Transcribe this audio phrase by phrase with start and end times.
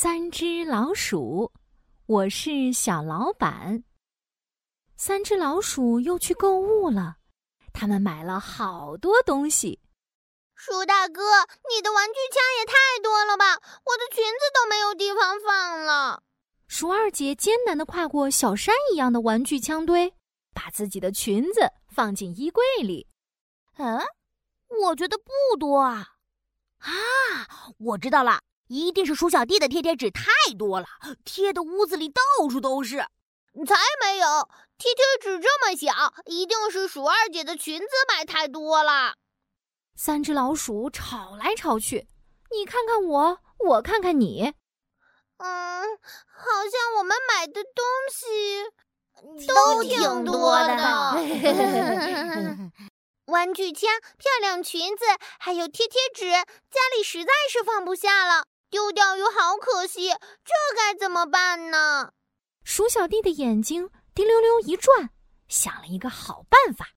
[0.00, 1.52] 三只老鼠，
[2.06, 3.82] 我是小老板。
[4.96, 7.16] 三只老鼠又去购物了，
[7.72, 9.80] 他们买了好多东西。
[10.54, 11.20] 鼠大哥，
[11.74, 13.56] 你的玩具枪也太多了吧！
[13.56, 16.22] 我的裙子都没有地方放了。
[16.68, 20.14] 鼠二姐艰难地跨过小山一样的玩具枪堆，
[20.54, 23.08] 把自己的裙子放进衣柜里。
[23.78, 23.98] 嗯，
[24.84, 26.06] 我觉得不多啊。
[26.78, 30.22] 啊，我知道了，一定是鼠小弟的贴贴纸太
[30.58, 30.86] 多了，
[31.24, 32.98] 贴的屋子里到处都是。
[33.66, 39.14] 才没有，贴贴纸这么小，一定是鼠二姐的裙子买太多了。
[39.96, 42.06] 三只老鼠吵来吵去，
[42.52, 44.52] 你看看我，我看看你。
[45.38, 45.82] 嗯，
[46.26, 48.64] 好像我们买的东西
[49.46, 51.16] 都挺多的。
[53.26, 55.04] 玩具枪、漂亮裙子，
[55.38, 62.12] 还有贴贴纸，家里实在是放不下了，丢掉又好可惜，这该怎么办呢？
[62.64, 65.10] 鼠小弟的眼睛滴溜溜一转，
[65.48, 66.88] 想了一个好办法。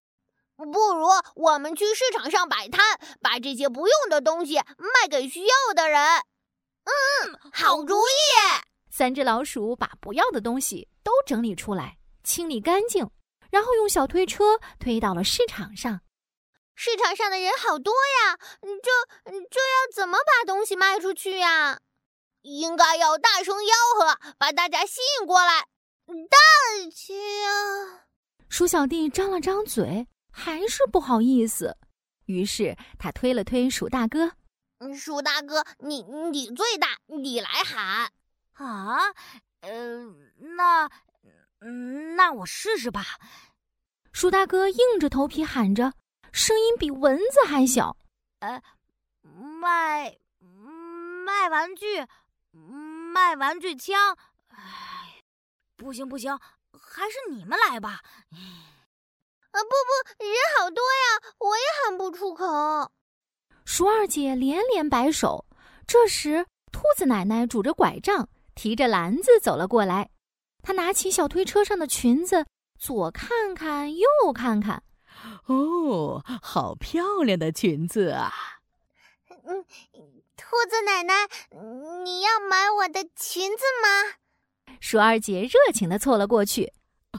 [0.58, 6.00] 不如我们去市场上摆摊，把这些不用的东西卖给需要的人。
[6.84, 8.62] 嗯，好主意。
[8.92, 13.10] 三只老鼠把不要的东西都整理出来，清理干净，
[13.50, 16.02] 然后用小推车推到了市场上。
[16.84, 18.40] 市场上的人好多呀，
[18.82, 21.80] 这这要怎么把东西卖出去呀？
[22.42, 25.68] 应该要大声吆喝，把大家吸引过来。
[26.08, 26.38] 大
[26.90, 28.08] 枪，
[28.50, 30.08] 鼠小弟张了张嘴。
[30.32, 31.78] 还是不好意思，
[32.26, 34.32] 于是他推了推鼠大哥。
[34.98, 38.12] 鼠大哥，你你最大，你来喊
[38.54, 39.14] 啊？
[39.62, 40.04] 呃，
[40.58, 40.90] 那
[42.16, 43.06] 那我试试吧。
[44.12, 45.94] 鼠大哥硬着头皮喊着，
[46.32, 47.98] 声音比蚊子还小。
[48.40, 48.62] 呃，
[49.22, 50.18] 卖
[51.26, 52.06] 卖玩具，
[53.14, 54.18] 卖玩具枪。
[54.50, 55.22] 哎，
[55.76, 56.38] 不行不行，
[56.72, 58.02] 还是你们来吧。
[59.52, 62.92] 啊不不，人好多呀，我也喊不出口。
[63.66, 65.46] 鼠二姐连连摆手。
[65.86, 70.10] 这时，兔子奶奶拄着拐杖，提着篮子走了过来。
[70.64, 72.46] 她拿起小推车上的裙子，
[72.80, 74.82] 左看看，右看看。
[75.46, 78.32] 哦，好漂亮的裙子啊！
[79.44, 79.66] 嗯，
[80.38, 81.28] 兔子奶奶，
[82.04, 84.16] 你要买我的裙子吗？
[84.80, 86.74] 鼠二姐热情地凑了过去。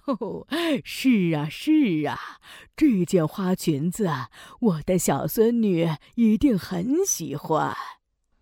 [0.07, 0.47] 哦，
[0.85, 2.39] 是啊，是啊，
[2.75, 4.09] 这件花裙子，
[4.61, 7.77] 我的小孙女一定很喜欢。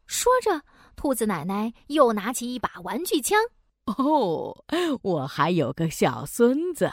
[0.07, 0.63] 说着，
[0.95, 3.39] 兔子奶奶又拿起一把玩具枪。
[3.87, 4.65] 哦，
[5.03, 6.91] 我还有个小孙子，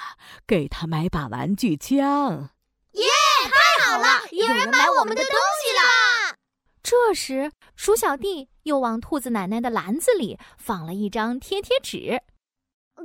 [0.47, 2.49] 给他买把玩具枪。
[2.97, 3.05] 耶，
[3.45, 6.35] 太好了，有人买我们的东西啦！
[6.81, 12.21] 这时，鼠小弟又往兔子奶奶的篮子里放了一张贴贴纸。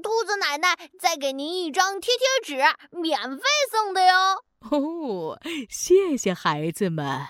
[0.02, 2.62] 兔子奶奶，再给您一张贴贴纸，
[2.96, 4.42] 免费送的哟！
[4.70, 5.38] 哦，
[5.68, 7.20] 谢谢孩子们，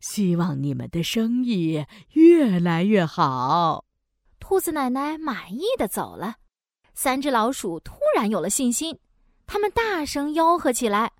[0.00, 3.84] 希望你们的生意越来越好。
[4.40, 6.36] 兔子奶奶满意的走了。
[6.92, 8.98] 三只老鼠突然有了信心，
[9.46, 11.12] 他们大声吆喝起来：“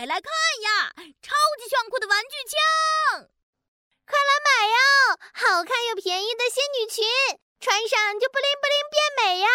[0.00, 3.28] 哦，快来看呀，超级炫酷的玩具枪！
[4.06, 4.78] 快来买呀，
[5.34, 7.04] 好看又便宜的仙女裙！”
[7.60, 9.48] 穿上就不灵不灵变美呀！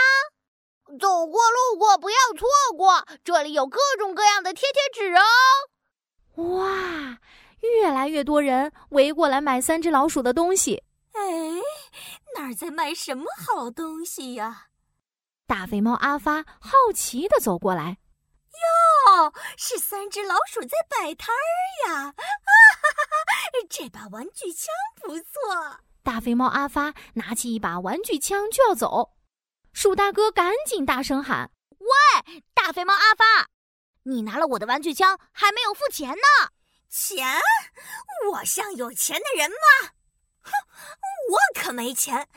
[0.99, 2.47] 走过路过不要错
[2.77, 5.23] 过，这里有各种各样的贴贴纸哦！
[6.59, 7.17] 哇，
[7.61, 10.83] 越来越多人围过来买三只老鼠的东西。
[11.13, 11.21] 哎，
[12.35, 14.67] 哪儿在卖什么好东西呀？
[15.47, 17.97] 大肥猫阿发好奇的走过来。
[19.15, 21.93] 哟，是三只老鼠在摆摊儿呀！
[21.93, 24.67] 啊哈哈哈，这把玩具枪
[25.01, 25.79] 不错。
[26.03, 29.15] 大肥猫阿发拿起一把玩具枪就要走，
[29.71, 33.47] 鼠大哥赶紧大声喊：“喂，大肥猫阿发，
[34.03, 36.51] 你拿了我的玩具枪还没有付钱呢！
[36.89, 37.41] 钱？
[38.31, 39.91] 我像有钱的人吗？
[40.41, 40.51] 哼，
[41.31, 42.27] 我可没钱，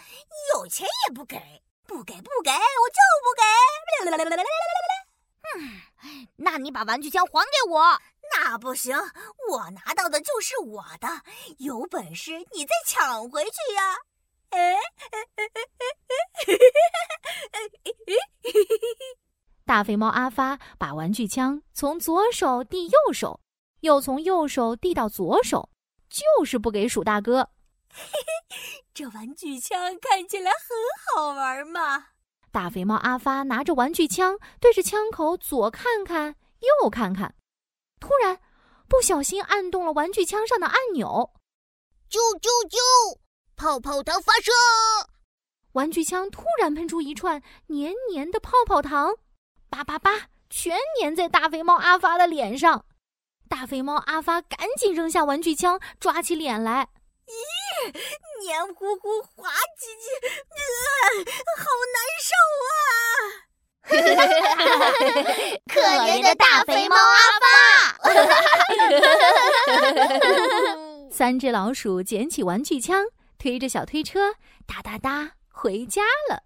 [0.54, 3.42] 有钱也不给，不给不给，我就不给！
[6.48, 8.00] 嗯，那你把玩具枪还给我。”
[8.34, 8.96] 那不行，
[9.50, 11.08] 我拿到的就是我的，
[11.58, 13.96] 有本事你再抢回去呀！
[14.50, 14.76] 哎，
[19.64, 23.40] 大肥猫阿发把玩具枪从左手递右手，
[23.80, 25.70] 又从右手递到左手，
[26.10, 27.50] 就是不给鼠大哥。
[28.92, 30.60] 这玩具枪看起来很
[31.14, 32.08] 好玩嘛！
[32.58, 37.32] 大肥猫阿发拿着玩具枪，对着枪口左看看，右看看。
[38.00, 38.40] 突然，
[38.88, 41.30] 不小心按动了玩具枪上的按钮，
[42.10, 43.20] 啾啾啾！
[43.54, 44.50] 泡泡糖发射！
[45.74, 49.14] 玩具枪突然喷出一串黏黏的泡泡糖，
[49.70, 50.10] 叭叭叭，
[50.50, 52.84] 全粘在大肥猫阿发的脸上。
[53.48, 56.88] 大肥猫阿发赶紧扔下玩具枪，抓起脸来。
[57.28, 57.94] 咦，
[58.42, 60.08] 黏糊糊、滑唧唧，
[60.47, 60.47] 呃，
[61.56, 61.62] 好
[61.94, 61.98] 难
[62.28, 62.32] 受
[62.66, 62.70] 啊！
[65.72, 67.46] 可怜的大肥猫阿发。
[71.10, 73.06] 三只老鼠捡起玩具枪，
[73.38, 74.34] 推着小推车，
[74.66, 76.42] 哒哒哒回家了。